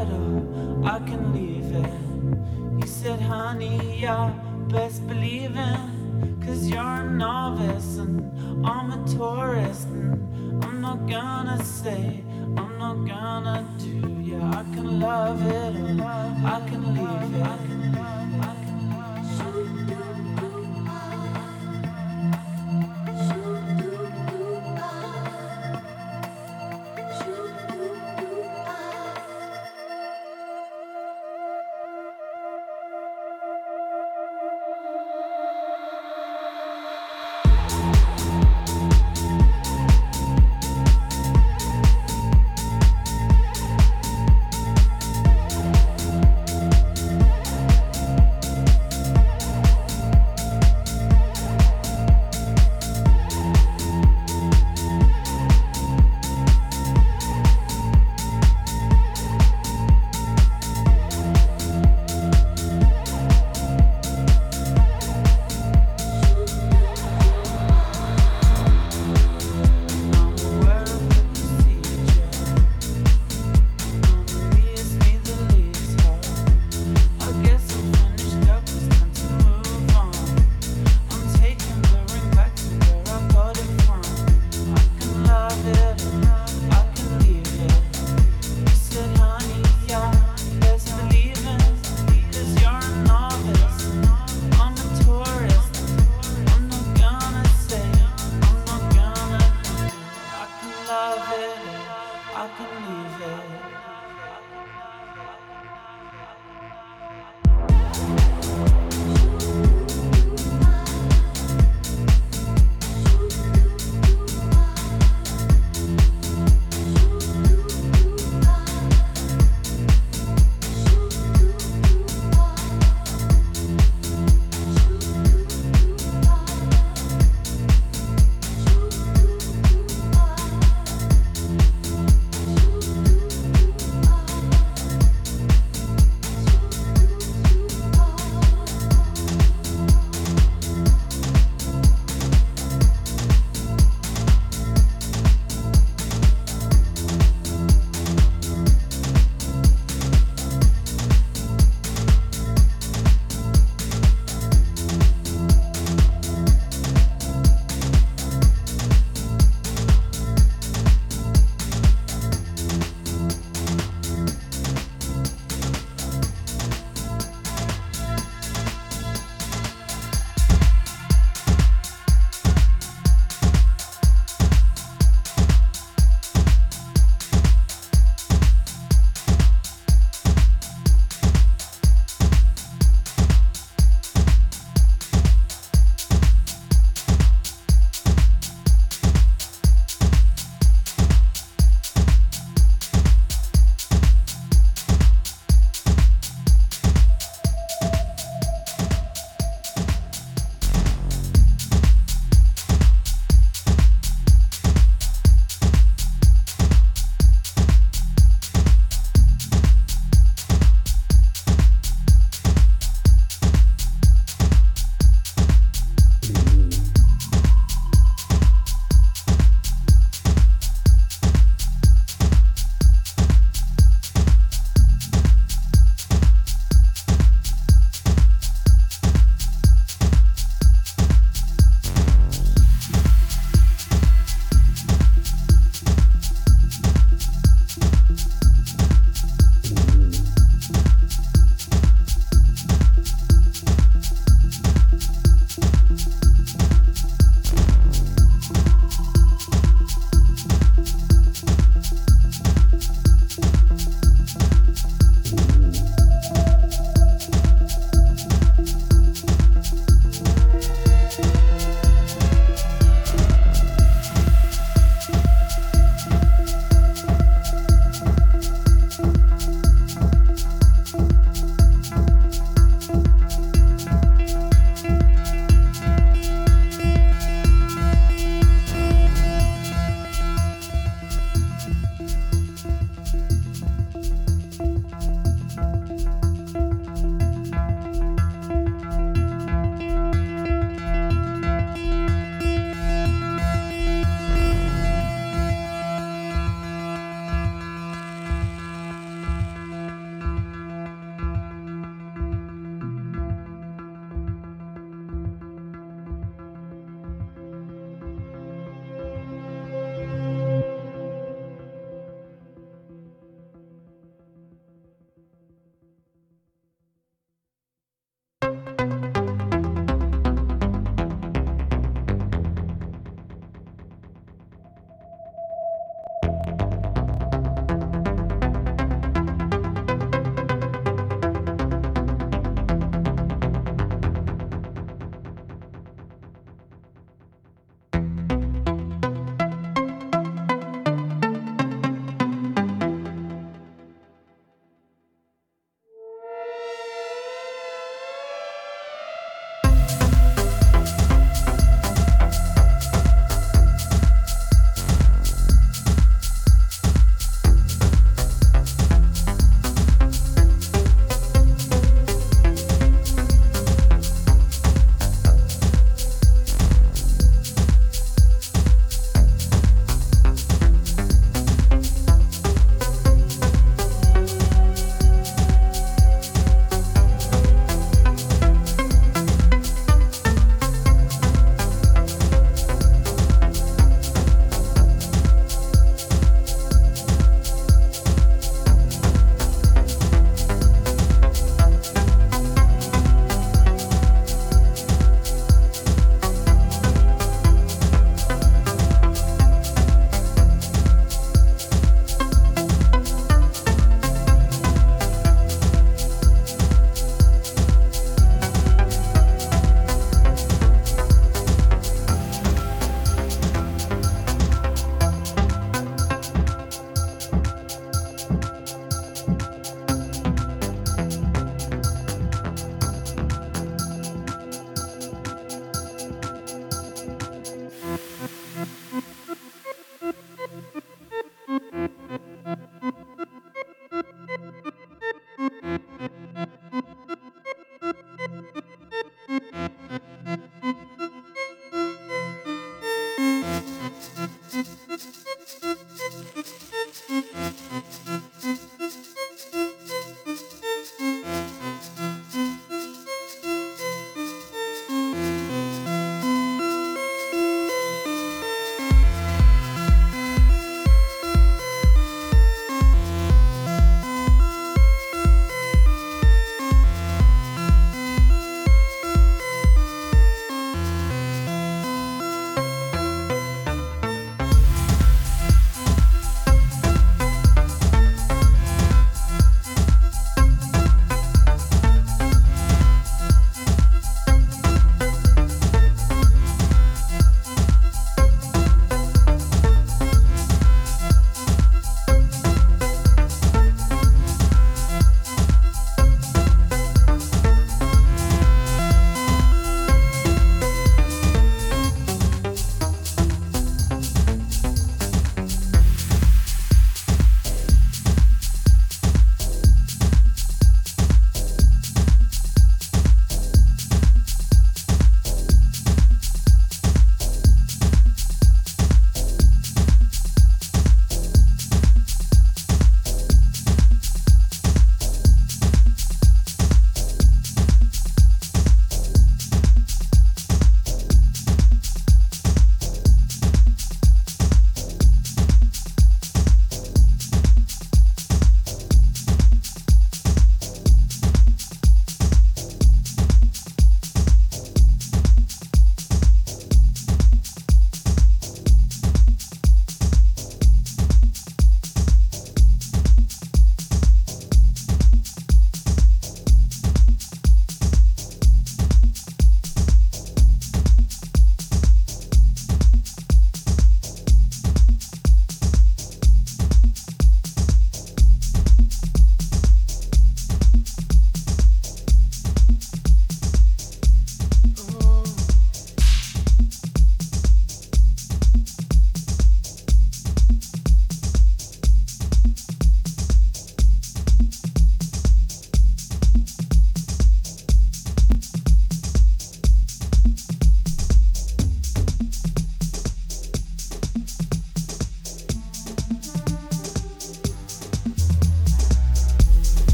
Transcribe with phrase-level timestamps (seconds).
[0.00, 2.80] I can leave it.
[2.80, 4.30] You said, honey, I
[4.68, 5.80] best believe it.
[6.44, 9.88] Cause you're a novice and I'm a tourist.
[9.88, 12.24] And I'm not gonna say,
[12.56, 14.20] I'm not gonna do.
[14.22, 17.79] Yeah, I can love it or I can leave it.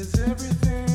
[0.00, 0.89] is everything.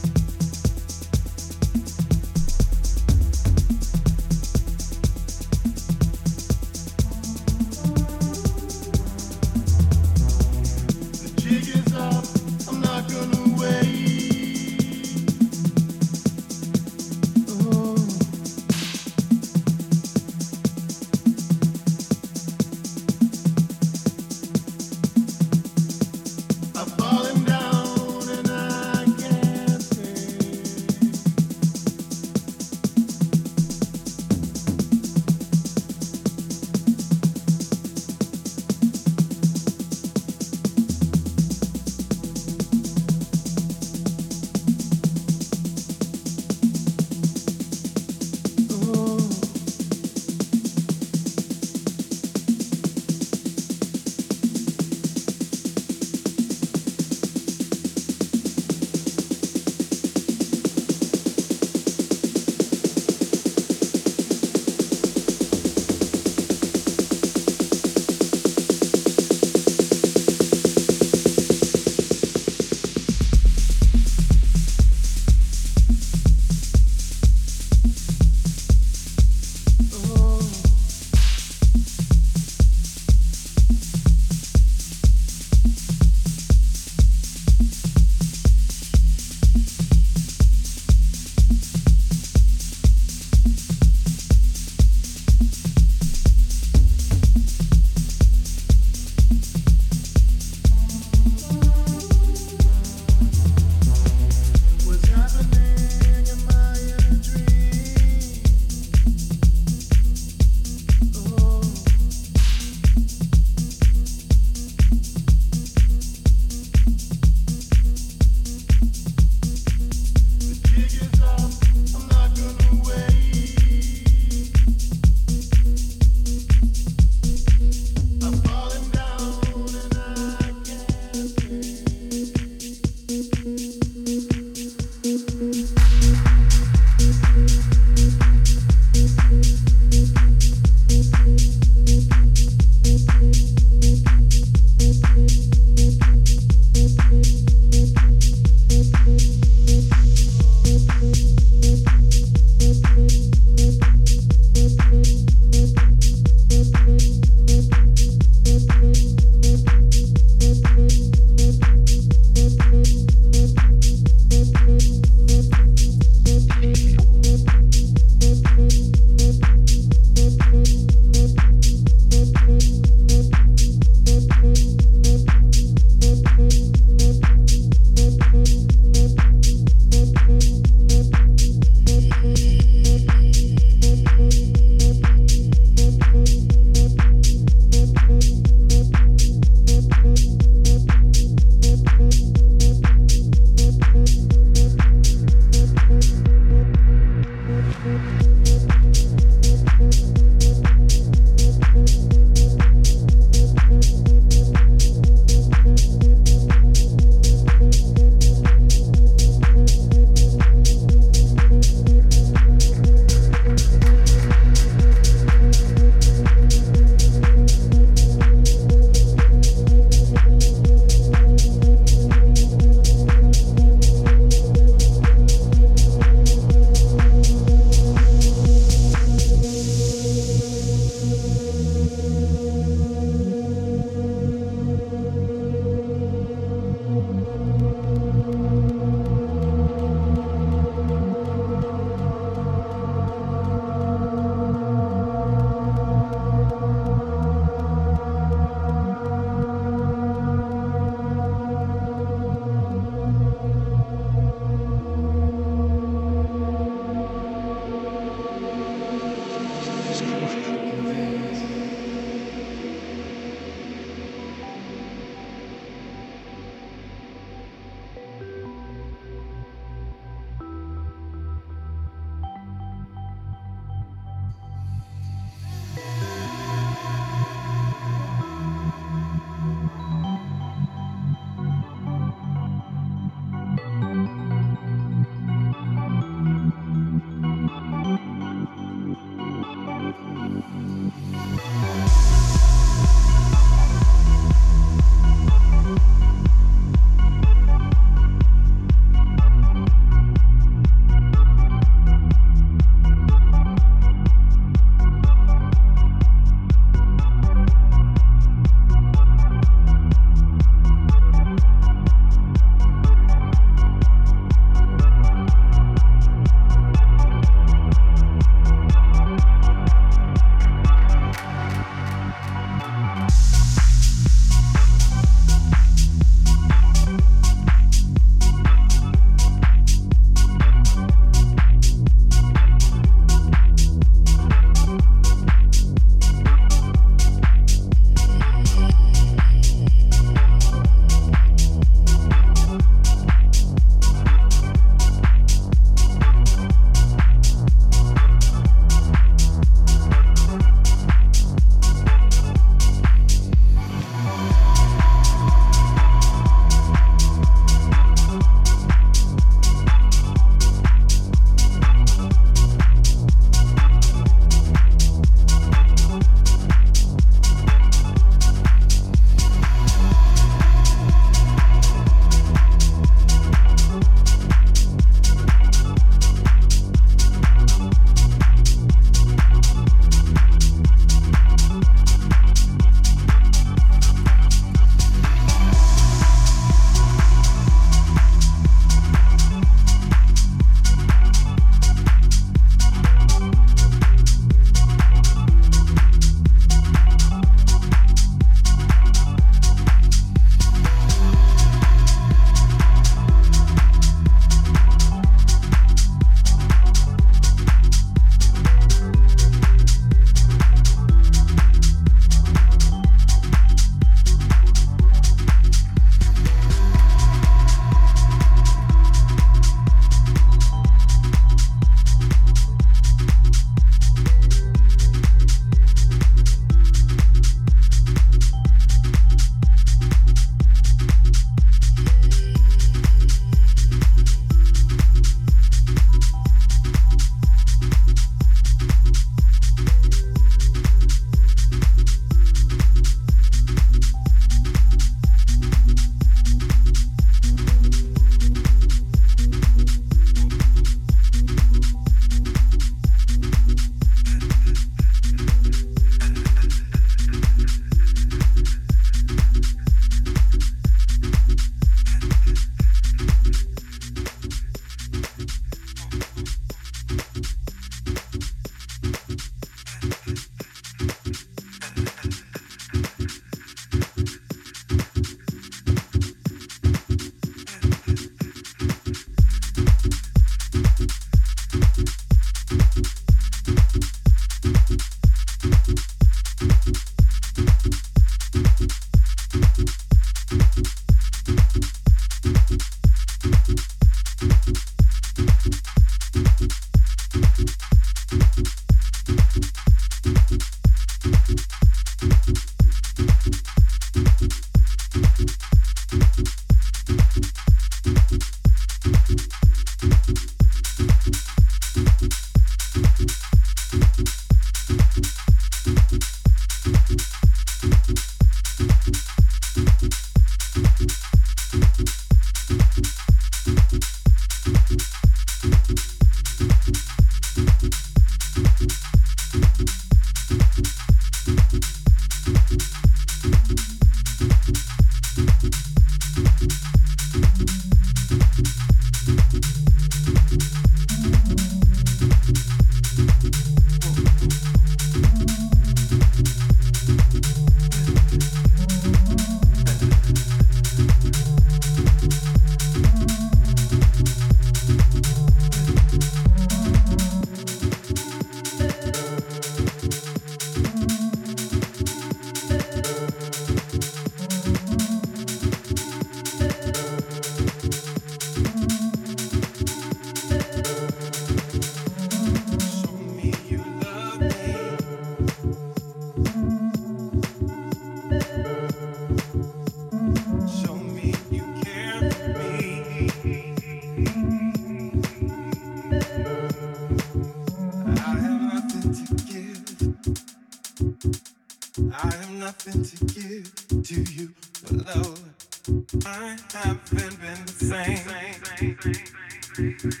[598.83, 600.00] I